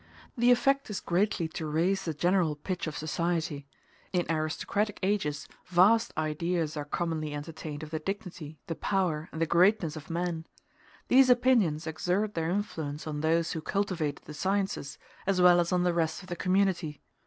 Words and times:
The 0.35 0.49
effect 0.49 0.89
is 0.89 0.99
greatly 0.99 1.47
to 1.49 1.67
raise 1.67 2.05
the 2.05 2.13
general 2.15 2.55
pitch 2.55 2.87
of 2.87 2.97
society. 2.97 3.67
In 4.11 4.25
aristocratic 4.31 4.97
ages 5.03 5.47
vast 5.67 6.11
ideas 6.17 6.75
are 6.75 6.85
commonly 6.85 7.35
entertained 7.35 7.83
of 7.83 7.91
the 7.91 7.99
dignity, 7.99 8.57
the 8.65 8.73
power, 8.73 9.29
and 9.31 9.39
the 9.39 9.45
greatness 9.45 9.95
of 9.95 10.09
man. 10.09 10.47
These 11.07 11.29
opinions 11.29 11.85
exert 11.85 12.33
their 12.33 12.49
influence 12.49 13.05
on 13.05 13.21
those 13.21 13.51
who 13.51 13.61
cultivate 13.61 14.23
the 14.25 14.33
sciences, 14.33 14.97
as 15.27 15.39
well 15.39 15.59
as 15.59 15.71
on 15.71 15.83
the 15.83 15.93
rest 15.93 16.23
of 16.23 16.29
the 16.29 16.35
community. 16.35 17.03